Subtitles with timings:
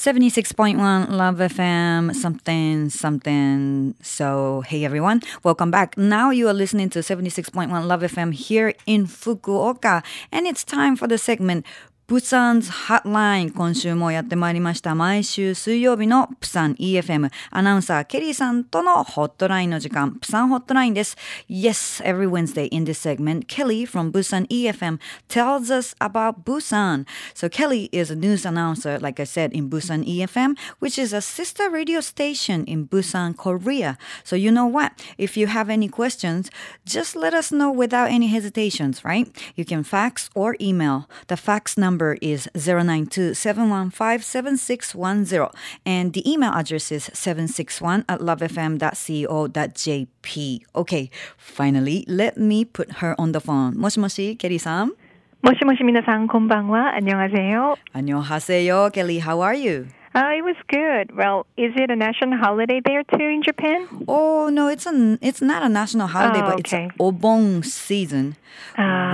[0.00, 3.94] 76.1 Love FM, something, something.
[4.00, 5.98] So, hey everyone, welcome back.
[5.98, 10.02] Now you are listening to 76.1 Love FM here in Fukuoka,
[10.32, 11.66] and it's time for the segment
[12.09, 21.17] プサンズハットライン今週もやってまいりました毎週水曜日のプサン EFM アナウンサーケリーさんとのホットラインの時間プサンホットラインです
[21.49, 27.49] Yes, every Wednesday in this segment Kelly from Busan EFM tells us about Busan So
[27.49, 31.71] Kelly is a news announcer like I said in Busan EFM which is a sister
[31.71, 34.91] radio station in Busan, Korea So you know what?
[35.17, 36.51] If you have any questions
[36.85, 39.27] just let us know without any hesitations, right?
[39.55, 45.51] You can fax or email The fax number number is 092-715-7610
[45.85, 48.75] and the email address is 761 at lovefm.co.jp.
[50.75, 53.77] Okay, finally, let me put her on the phone.
[53.77, 54.91] もしもし, Kelly-san?
[55.41, 56.95] もしもし皆さんこんばんは。
[56.95, 57.75] 안녕하세요.
[57.93, 58.89] 안녕하세요.
[58.91, 59.85] Kelly, how are you?
[60.12, 61.14] Uh, it was good.
[61.16, 63.86] Well, is it a national holiday there too in Japan?
[64.08, 66.86] Oh no, it's a it's not a national holiday, Oh, but okay.
[66.86, 68.34] it's Obon season,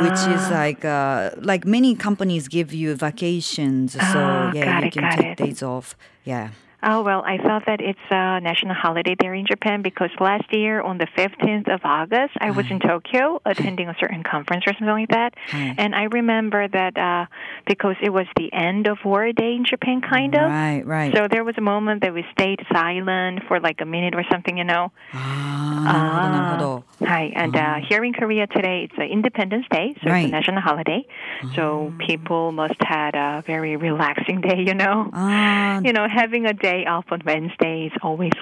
[0.02, 0.50] which is Ah.
[0.52, 5.36] like uh, like many companies give you vacations, so Ah, yeah, you can take it.
[5.36, 5.94] days off.
[6.24, 6.48] Yeah.
[6.88, 10.80] Oh, well, I thought that it's a national holiday there in Japan because last year
[10.80, 12.86] on the 15th of August, I was in mm.
[12.86, 15.34] Tokyo attending a certain conference or something like that.
[15.50, 15.74] Mm.
[15.78, 17.26] And I remember that uh,
[17.66, 20.42] because it was the end of War Day in Japan, kind of.
[20.42, 21.12] Right, right.
[21.12, 24.56] So there was a moment that we stayed silent for like a minute or something,
[24.56, 24.92] you know.
[25.12, 27.80] Ah, uh, Hi, and uh, ah.
[27.88, 30.20] here in Korea today, it's Independence Day, so right.
[30.20, 31.04] it's a national holiday.
[31.54, 32.06] So ah.
[32.06, 35.10] people must had a very relaxing day, you know.
[35.12, 35.80] Ah.
[35.86, 38.32] You know, having a day day up on Wednesdays, always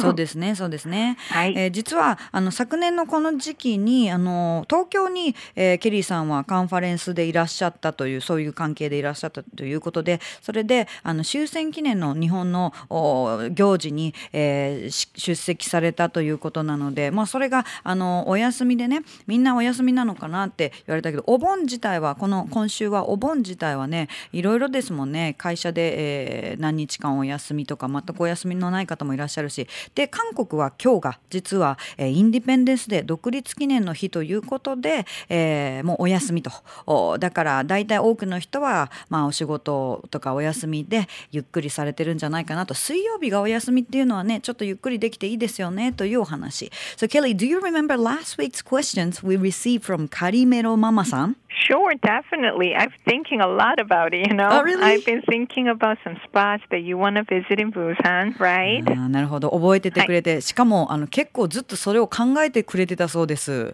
[0.00, 1.16] そうですね、そうですね。
[1.30, 25.34] はいえー実はあの昨年のこの時期にあの東京に、えーケリーさんはカンファレンスでいらっしゃったというそういう関係でいらっしゃったということで、それであの終戦記念の日本のお行事に、えーし出席されたということなので、まあそれがあのお休みでね、みんなお休みなのかなって言われたけど、お盆自体はこの今週はお盆自体はね、いろいろですもんね。
[25.38, 36.50] 会社で、えー何日間お休みとか全くお休みののない方もいらっしゃるしで韓国は今日が実は、えーインディペンデンスデー独立記念の日ということで、えーもうお休みと。
[36.86, 42.74] おだから大体多くの人は、まあ、お仕事とかお休みでゆっくりされてるんじゃないかなと。
[42.74, 46.70] 水曜日がお休みっていうのはねちょっとゆっくりできていいですよねというお話。
[46.96, 52.73] So Kelly, do you remember last week's questions we received from カリメロママさん Sure, definitely.
[52.75, 54.47] I'm thinking a lot about it, you know.
[54.49, 54.81] Oh, really?
[54.83, 58.83] I've been thinking about some spots that you want to visit in Busan, right?
[58.85, 63.73] あーなるほど覚えててくれて、しかもあの結構ずっとそれを考えてくれてたそうです。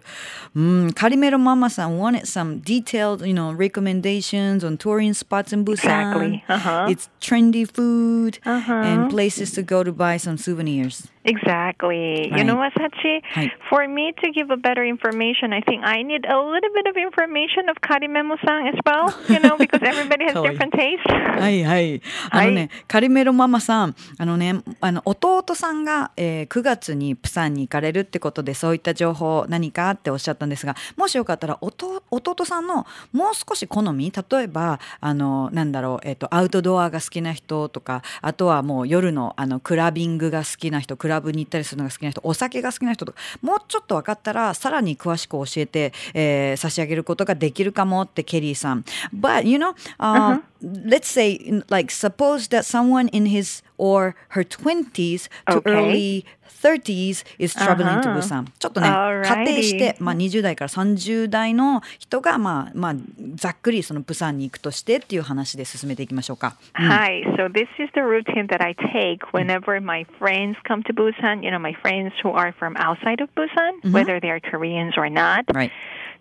[0.54, 6.42] うん、カリメロママさん wanted some detailed, you know, recommendations on touring spots in Busan.
[6.42, 6.44] Exactly.
[6.48, 6.86] Uh-huh.
[6.90, 8.72] It's trendy food Uh-huh.
[8.72, 11.08] and places to go to buy some souvenirs.
[11.23, 12.27] Exactly.
[12.29, 12.45] You Right.
[12.45, 13.21] know what, Sachi?
[13.35, 13.51] Right.
[13.69, 16.97] For me to give a better information, I think I need a little bit of
[16.97, 21.05] information of Karimemo-san as well, you know, because everybody has different tastes.
[21.39, 22.01] はいはい。
[22.31, 48.85] あのね、はいカリメロママさん、あのね、あの弟さんが、えー9月にプサンに行かれるってことで、そういった情報何かっておっしゃったんですが、もしよかったら弟弟さんのもう少し好み、例えばあのなんだろう、えっ、とアウトドアが好きな人とか、あとはもう夜のあのクラビングが好きな人、クラブに行ったりするのが好きな人、お酒が好きな人とか、もうちょっと分かったらさらに詳しく教えて、えー差し上げることができるかもってケリーさん。
[49.13, 55.56] But you know, uh, let's say like suppose that someone in his or her 20s to
[55.56, 55.72] Okay.
[55.72, 56.24] early
[56.62, 59.24] 30s is traveling to あは Busan ちょっとね Alrighty.
[59.24, 62.94] 仮定して、まあ、20代から30代の人が、まあまあ、
[63.34, 66.56] ざっくりそのプサンに行くとしてっていう話で進めていきましょうか。
[66.74, 67.22] Hi.
[67.36, 71.42] So this is the routine that I take whenever my friends come to Busan.
[71.42, 75.10] You know, my friends who are from outside of Busan, whether they are Koreans or
[75.10, 75.44] not.
[75.54, 75.70] Right.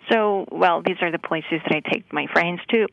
[0.08, 2.86] So, well, these are the places that I take my friends to.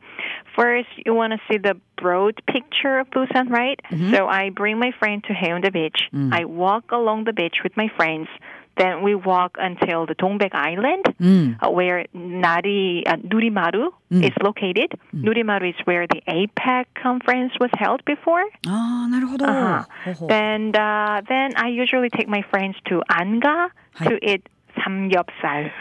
[0.54, 3.80] First, you want to see the broad picture of Busan, right?
[3.90, 4.14] Mm-hmm.
[4.14, 6.00] So I bring my friend to Haeundae Beach.
[6.12, 6.32] Mm.
[6.32, 8.28] I walk along the beach with my friends.
[8.76, 11.56] Then we walk until the Dongbek Island, mm.
[11.60, 14.24] uh, where Nari uh, Nurimaru mm.
[14.24, 14.92] is located.
[15.12, 15.24] Mm.
[15.24, 18.44] Nurimaru is where the APEC conference was held before.
[18.68, 20.26] Ah, uh-huh.
[20.28, 23.70] Then, uh, then I usually take my friends to Anga
[24.04, 24.46] to eat
[24.83, 25.71] 삼겹살.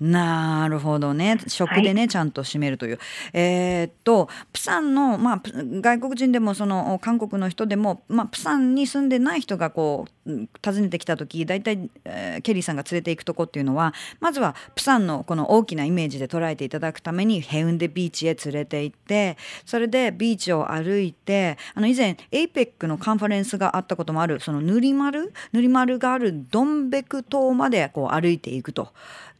[0.00, 2.98] なるほどね食でね、ちゃんと締めるという
[3.34, 19.36] えーっとプサンの、まあ、プ外国人でもその韓国の人でも、まあ、プサンに住んでない人がこううん訪ねてきた時大体、えーケリーさんが連れて行くとこっていうのはまずはプサンのこの大きなイメージで捉えていただくためにヘウンデビーチへ連れて行って
[19.66, 28.89] それでビーチを歩いてあの以前 APEC のカンファレンスがあったこともあるその塗り丸塗り丸があるドンベク島までこう歩いて て、いくと。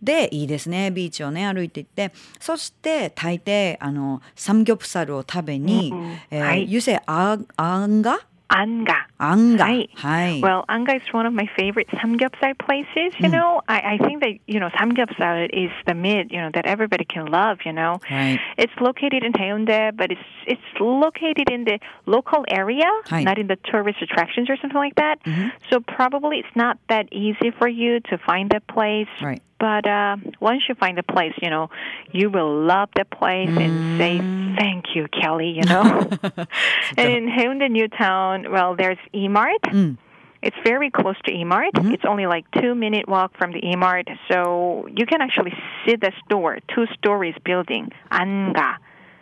[0.01, 0.92] でいいですね。
[0.92, 2.12] ビーチをね歩いていって。
[2.39, 6.18] そして大抵あのサムギョプサルを食べに、うんうん。
[6.31, 6.71] えーはい。
[6.71, 8.19] You say ああんが
[8.50, 9.06] Anga.
[9.19, 9.88] Anga.
[9.95, 10.39] Hi.
[10.42, 13.13] Well, Anga is one of my favorite samgyeopsal places.
[13.19, 13.31] You mm.
[13.31, 17.06] know, I, I think that, you know, samgyeopsal is the meat, you know, that everybody
[17.06, 18.00] can love, you know.
[18.09, 18.39] Right.
[18.57, 23.24] It's located in Haeundae, but it's it's located in the local area, Hi.
[23.24, 25.24] not in the tourist attractions or something like that.
[25.24, 25.50] Mm-hmm.
[25.69, 29.07] So probably it's not that easy for you to find that place.
[29.21, 31.69] Right but uh, once you find the place, you know,
[32.11, 34.57] you will love the place and say mm.
[34.57, 35.49] thank you, Kelly.
[35.49, 35.83] You know.
[36.97, 39.61] and in Haeundae New Town, well, there's E-Mart.
[39.63, 39.73] Mm.
[39.75, 39.97] うん、
[40.45, 41.73] It's very close to E-Mart.
[41.73, 41.93] Mm-hmm.
[41.93, 45.53] It's only like two minute walk from the E-Mart, so you can actually
[45.83, 47.91] see the store, two stories building.
[48.11, 48.77] Anga.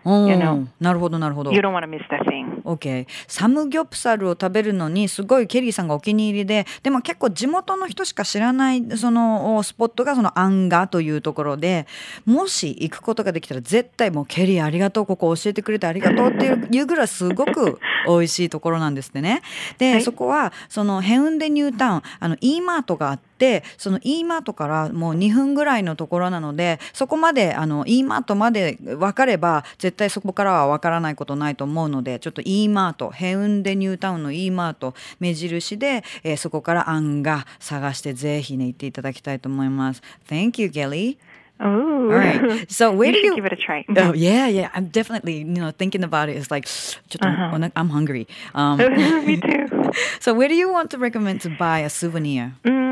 [0.05, 0.67] You know?
[0.79, 2.61] なるほどなるほど You don't want to miss that thing.
[2.63, 11.87] OK サムギョプサルを食べるのにすごいケリーさんがお気に入りででも結構地元の人しか知らないそのおスポットがそのアンガというところで
[12.25, 19.41] もし行くことができたら絶対もうケリーありがとうここ教えてくれてありがとうっていういうぐらいすごく 美味しいところなんですってね。
[19.77, 23.32] で、はいそこはそのヘウンデニュータウンあの E マートがあって
[23.77, 40.01] その E マートからもう2分ぐらいのところなのでそこまであの E マートまで分かれば絶対そこからは分からないことないと思うのでちょっと E マートヘウンデニュータウンの E マート目印で、えーそこから案が探してぜひね行っていただきたいと思います。
[40.27, 41.17] Thank you, Kelly.
[41.61, 42.11] Ooh.
[42.11, 42.69] All right.
[42.69, 43.85] So where you do you give it a try.
[43.97, 44.69] Oh yeah, yeah.
[44.73, 46.35] I'm definitely, you know, thinking about it.
[46.35, 48.27] It's like, ちょっと、おな I'm hungry.
[48.53, 48.77] Um,
[49.25, 49.91] Me too.
[50.19, 52.53] so where do you want to recommend to buy a souvenir?
[52.65, 52.82] Mm,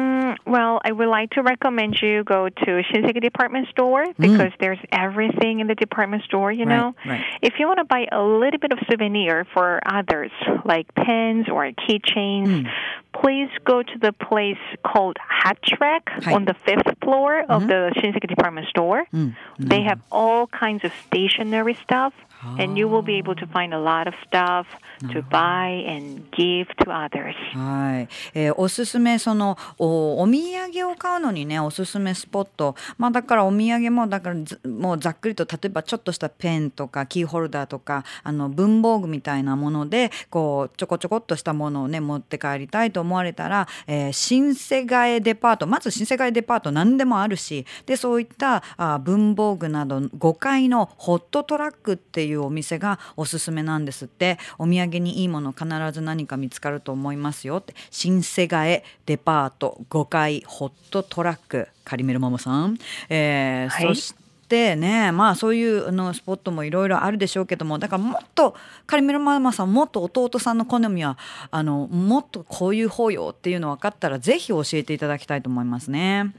[0.45, 4.15] well, I would like to recommend you go to Shinseki department store mm.
[4.17, 6.95] because there's everything in the department store, you know.
[7.05, 7.23] right.
[7.41, 10.31] If you want to buy a little bit of souvenir for others,
[10.65, 12.69] like pens or keychains, mm.
[13.13, 16.33] please go to the place called Hat Track Hi.
[16.33, 17.67] on the fifth floor of mm-hmm.
[17.67, 19.05] the Shinseki department store.
[19.13, 19.35] Mm.
[19.67, 22.13] They have all kinds of stationery stuff.
[22.57, 24.65] And you will be able to find a lot of stuff
[25.13, 27.35] to buy and give to others.
[27.53, 32.75] はい、えーおすすめそのおお土産を買うのにねおすすめスポット。
[32.97, 45.67] まあだからお土産もだからずもうざっくりと例えばちょっとしたペンとかキーホルダーとかあの文房具みたいなものでこうちょこちょこっとしたものをね持って帰りたいと思われたら、えー新世界デパート。
[45.67, 54.37] まず新世界デパート何でもあるしでそういったあ文房具など5階のホットトラックっていうお店がおすすめなんですって。
[54.57, 57.73] お土産にいいもの必ず何か見つかると思いますよって。
[57.89, 61.67] 新世界デパート5階ホットトラック。
[61.83, 62.77] カリメルママさん、
[63.09, 63.87] えーはい。
[63.87, 64.15] そし
[64.47, 67.79] てねまあそういうあのスポットもいろいろあるでしょうけども。
[67.79, 68.55] だからもっと
[68.85, 71.17] カリメルママさんもっと弟さんの好みは
[71.49, 76.33] あのもっとこういう方よっていうの分かったらぜひ教えていただきたいと思いますね。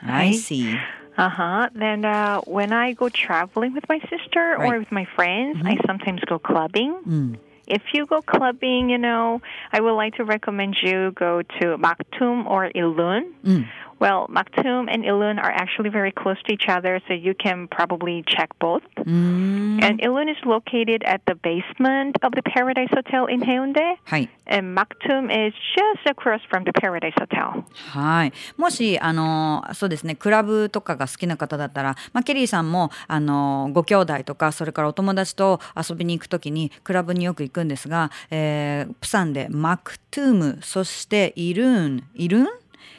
[0.00, 0.28] はい。
[0.28, 0.76] I see.
[1.16, 1.68] Uh huh.
[1.74, 4.72] Then uh, when I go traveling with my sister right.
[4.72, 5.66] or with my friends, mm-hmm.
[5.66, 6.94] I sometimes go clubbing.
[7.06, 7.38] Mm.
[7.66, 9.40] If you go clubbing, you know,
[9.72, 13.32] I would like to recommend you go to Maktoum or Ilun.
[13.44, 13.68] Mm.
[13.99, 18.23] Well, Maktum and Ilun are actually very close to each other, so you can probably
[18.25, 18.81] check both.
[18.97, 24.27] うーん And Ilun is located at the basement of the Paradise Hotel in Haeundae, はい。
[24.47, 27.63] and Maktum is just across from the Paradise Hotel.
[27.91, 28.33] はい。
[28.57, 42.47] もし、あの、そうですね、クラブとかが好きな方だったら、まあ、ケリーさんも、あの、ご兄弟とか、それからお友達と遊びに行くときに、クラブによく行くんですが、えープサンでマクトゥーム、そしてイルーン、イルーン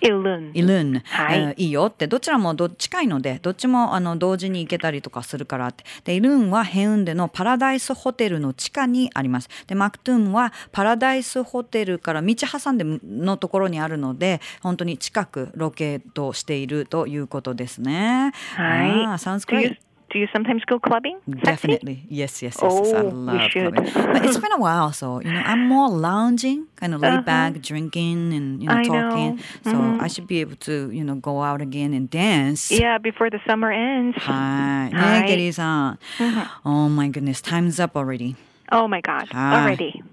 [0.01, 1.39] イルーン、はい。
[1.39, 2.07] えーいいよって。
[2.07, 5.83] どちらもど近いのでどっちもあの同時に行けたりとかするからって。
[6.03, 9.49] でイルーンはヘウンデのパラダイスホテルの地下にあります。
[9.65, 18.33] でマクトゥーンはパラダイスホテルから道挟んでのところにあるので本当に近くロケートしているということですね。
[18.55, 18.91] はい。
[19.05, 21.19] あー sounds Do you, great Do you sometimes go clubbing?
[21.29, 21.95] Definitely.
[21.95, 22.15] Sexy?
[22.15, 22.71] Yes, yes, yes.
[22.71, 22.93] Oh, yes.
[22.93, 23.93] I oh, love clubbing.
[24.13, 27.15] But it's been a while, so you know, I'm more lounging, kind of uh-huh.
[27.15, 27.61] laid back, uh-huh.
[27.61, 29.35] drinking and you know, I talking.
[29.35, 29.41] Know.
[29.63, 30.01] So mm-hmm.
[30.01, 32.71] I should be able to, you know, go out again and dance.
[32.71, 34.15] Yeah, before the summer ends.
[34.21, 34.91] Hi.
[34.93, 35.27] Hi.
[35.27, 36.67] Mm-hmm.
[36.67, 38.37] Oh my goodness, time's up already.
[38.71, 39.27] Oh my god.
[39.31, 39.63] Hi.
[39.63, 40.03] Already.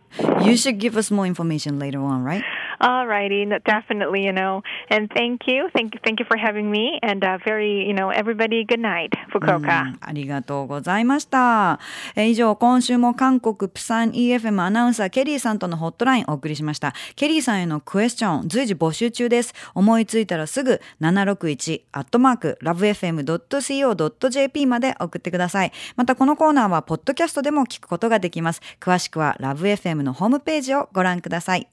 [0.45, 2.45] You should give us more information later on, right?
[2.85, 6.99] Alrighty, no, definitely, you know, and thank you, thank you, thank you for having me,
[7.03, 9.95] and uh, very, you know, everybody, good night, 福岡。
[10.03, 11.81] ありがとうございました。
[12.15, 16.93] え以上、今週も韓国プサン EFM アナウンサーケリーさんとのホットラインお送りしました。
[17.17, 19.55] ケリーさんへのクエスチョン随時募集中です。
[19.75, 25.73] 思いついたらすぐ761アットマーク lovefm.co.jp まで送ってください。
[25.97, 28.61] またこのコーナーはポッドキャストでも聞くことができます。
[28.79, 31.67] 詳しくは LoveFM のホームページをご覧ください。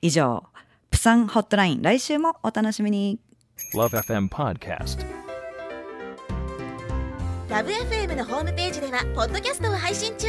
[0.00, 0.44] 以上、
[0.90, 3.20] プサンホットライン来週もお楽しみに。
[3.74, 4.98] Love FM Podcast.
[7.48, 10.28] Love FM のホームページではポッドキャストを配信中。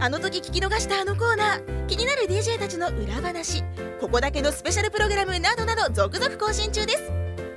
[0.00, 1.86] あの時聞き逃したあのコーナー。
[1.86, 3.62] 気になる DJ たちの裏話。
[4.00, 7.12] ここだけのスペシャルプログラムなどなど続々更新中です。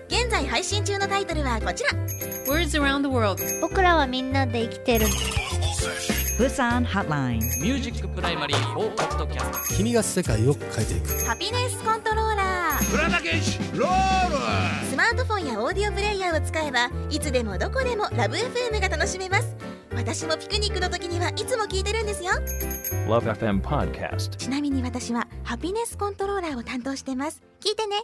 [0.08, 1.92] 現在配信中のタイトルはこちら。
[2.48, 3.42] Words around the world.
[3.62, 5.06] 僕らはみんなで生きてる
[6.42, 7.40] プサンホットライン。
[7.40, 11.24] ミュージックプライマリー4ポッドキャスト君が世界を変えていく。
[11.24, 12.96] ハピネスコントローラース
[14.96, 19.56] マートフォンやオーディオプレイヤーを使えばいつでもどこでもラブ f m が楽しめます。
[19.94, 22.32] 私もピクニックの時にはいつも聞いてるんですよ。
[23.08, 24.36] Love FM Podcast.
[24.38, 27.44] ちなみに私はハピネスコントローラーを担当してます。
[27.60, 27.98] 聞いてね